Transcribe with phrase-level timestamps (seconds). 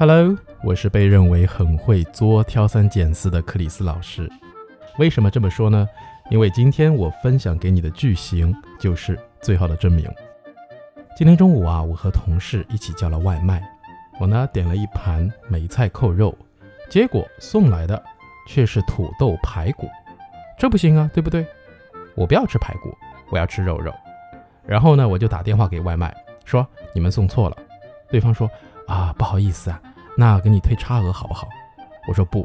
[0.00, 4.30] Hello，我是被认为很会作、挑三拣四的克里斯老师。
[4.96, 5.88] 为什么这么说呢？
[6.30, 10.08] 因为今天我分享给你的句型就是最好的证明。
[11.16, 13.60] 今天中午啊，我和同事一起叫了外卖，
[14.20, 16.32] 我呢点了一盘梅菜扣肉，
[16.88, 18.00] 结果送来的
[18.46, 19.88] 却是土豆排骨，
[20.56, 21.44] 这不行啊，对不对？
[22.14, 22.96] 我不要吃排骨，
[23.30, 23.92] 我要吃肉肉。
[24.64, 27.56] 然后呢，我就打电话给外卖，说你们送错了。
[28.08, 28.48] 对方说
[28.88, 29.80] 啊，不好意思啊。
[30.16, 31.46] 那给你退差额好不好？
[32.08, 32.44] 我说不，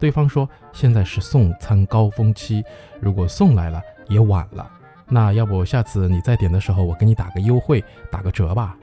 [0.00, 2.64] 对方说现在是送餐高峰期，
[3.00, 4.70] 如果送来了也晚了。
[5.08, 8.74] 那要不下次你再点的时候，我给你打个优惠，打个折吧。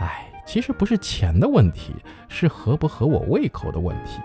[0.00, 1.94] 哎，其实不是钱的问题，
[2.28, 4.20] 是合不合我胃口的问题。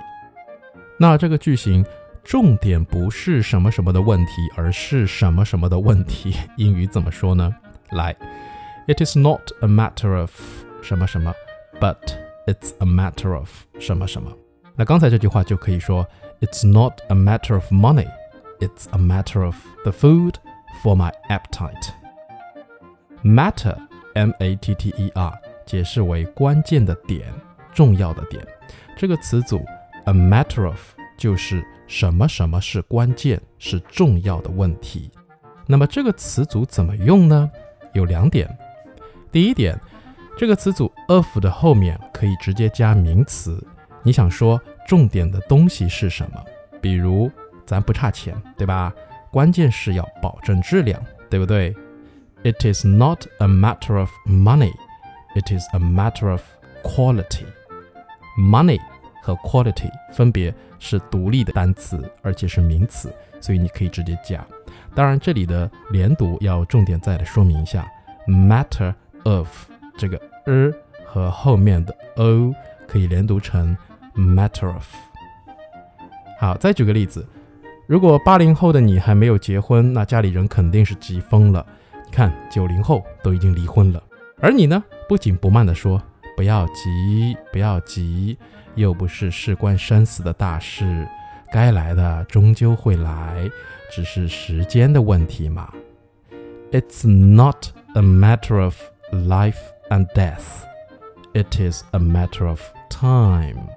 [0.98, 1.86] 那这个句型
[2.24, 6.36] 重点不是什么什么的问题，而是什么什么的问题。
[6.56, 7.54] 英语怎么说呢？
[7.92, 8.16] 来
[8.88, 10.32] ，It is not a matter of
[10.82, 11.32] 什么什么
[11.80, 11.98] ，but
[12.48, 14.32] It's a matter of 什么什么。
[14.74, 16.08] 那刚才这句话就可以说
[16.40, 18.08] ，It's not a matter of money,
[18.60, 20.36] it's a matter of the food
[20.82, 21.90] for my appetite.
[23.22, 23.76] Matter,
[24.14, 25.34] M-A-T-T-E-R，
[25.66, 27.34] 解释为关键的点、
[27.74, 28.48] 重要的点。
[28.96, 29.62] 这个词组
[30.06, 30.80] a matter of
[31.18, 35.12] 就是什么什么是关键、是重要的问题。
[35.66, 37.52] 那么这个词组怎么用呢？
[37.92, 38.58] 有两点。
[39.34, 39.78] 第一点。
[40.38, 43.66] 这个词组 of 的后面可以直接加名词。
[44.04, 46.40] 你想说重点的东西是什么？
[46.80, 47.30] 比如
[47.66, 48.94] 咱不差钱，对吧？
[49.32, 51.76] 关键是要保证质量，对不对
[52.44, 54.74] ？It is not a matter of money,
[55.34, 56.44] it is a matter of
[56.84, 57.46] quality.
[58.38, 58.80] Money
[59.24, 64.46] 和 quality 分别是独立的单词，而且是名词，所以你可以直接加。
[64.94, 67.92] 当然，这里的连读要重点再来说明一下
[68.28, 68.94] ：matter
[69.24, 69.48] of。
[70.00, 70.74] 这个 er
[71.06, 72.52] 和后面的 o
[72.88, 73.78] 可以连读成
[74.16, 74.88] matter of。
[76.40, 77.28] 好，再举个例子，
[77.86, 81.66] 如果八零后的你还没有结婚，那家里人肯定是急疯了。
[82.06, 84.02] 你看九零后都已经离婚了，
[84.40, 86.02] 而你呢，不紧不慢地说
[86.36, 88.38] 不要急，不要急，
[88.76, 91.08] 又不是事关生死的大事，
[91.52, 93.50] 该来的终究会来，
[93.92, 95.74] 只是时间的问题嘛。
[96.72, 98.76] It's not a matter of
[99.12, 99.58] life.
[99.91, 100.65] and death.
[101.35, 103.69] It is a matter of time.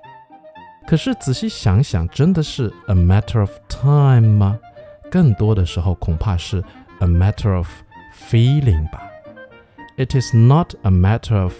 [0.87, 4.59] 可是仔细想想，真的是 a matter of time 吗？
[5.09, 6.63] 更多的时候恐怕是
[6.99, 7.67] a matter of
[8.29, 9.09] feeling 吧。
[9.97, 11.53] It is not a matter of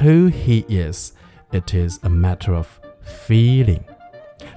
[0.00, 1.12] who he is.
[1.50, 2.68] It is a matter of
[3.26, 3.80] feeling.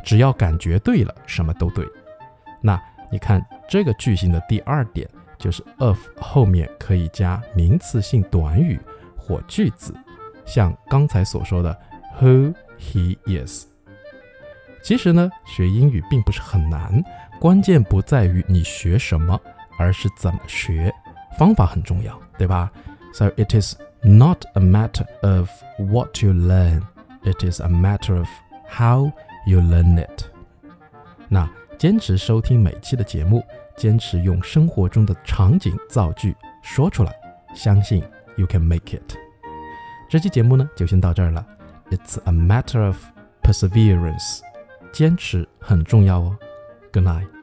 [0.04, 1.86] 只要感觉对了，什么都对。
[2.62, 2.82] 那
[3.12, 5.08] 你看这个句型的第二点，
[5.38, 8.80] 就是 of 后面可以加名词性短语。
[9.23, 9.95] 或句子，
[10.45, 11.77] 像刚才所说的
[12.21, 13.67] who he is。
[14.83, 17.03] 其实呢，学英语并不是很难，
[17.39, 19.41] 关键不在于你学什么，
[19.79, 20.93] 而是怎么学，
[21.39, 22.71] 方法很重要，对吧
[23.15, 26.83] ？So it is not a matter of what you learn,
[27.23, 28.29] it is a matter of
[28.69, 29.13] how
[29.47, 30.25] you learn it。
[31.29, 33.45] 那坚持收听每期的节目，
[33.77, 37.15] 坚持用生活中的场景造句说出来，
[37.55, 38.03] 相信。
[38.37, 39.17] You can make it。
[40.09, 41.47] 这期节目呢，就先到这儿了。
[41.91, 42.97] It's a matter of
[43.43, 44.41] perseverance，
[44.93, 46.39] 坚持很重要哦。
[46.93, 47.42] Good night。